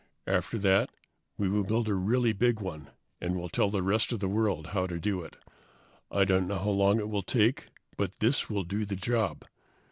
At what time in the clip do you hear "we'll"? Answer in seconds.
3.35-3.49